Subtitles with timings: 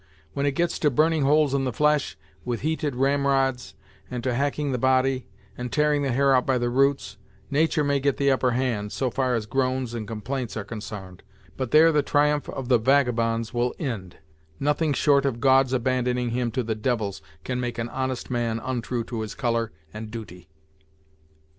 [0.33, 3.75] When it gets to burning holes in the flesh, with heated ramrods,
[4.09, 7.17] and to hacking the body, and tearing the hair out by the roots,
[7.51, 11.21] natur' may get the upperhand, so far as groans, and complaints are consarned,
[11.55, 14.17] but there the triumph of the vagabonds will ind;
[14.59, 19.03] nothing short of God's abandoning him to the devils can make an honest man ontrue
[19.05, 20.49] to his colour and duty."